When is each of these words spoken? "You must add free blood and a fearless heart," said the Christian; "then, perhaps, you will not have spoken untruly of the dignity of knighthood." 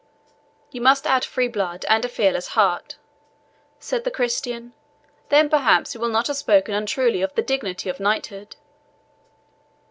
"You 0.71 0.81
must 0.81 1.05
add 1.05 1.23
free 1.23 1.47
blood 1.47 1.85
and 1.87 2.03
a 2.03 2.09
fearless 2.09 2.47
heart," 2.57 2.97
said 3.77 4.03
the 4.03 4.09
Christian; 4.09 4.73
"then, 5.29 5.47
perhaps, 5.47 5.93
you 5.93 5.99
will 6.01 6.09
not 6.09 6.25
have 6.25 6.37
spoken 6.37 6.73
untruly 6.73 7.21
of 7.21 7.35
the 7.35 7.43
dignity 7.43 7.87
of 7.87 7.99
knighthood." 7.99 8.55